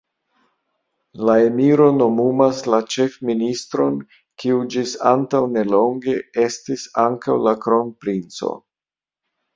[1.29, 3.99] La emiro nomumas la ĉefministron,
[4.43, 8.55] kiu ĝis antaŭ nelonge estis ankaŭ la kronprinco.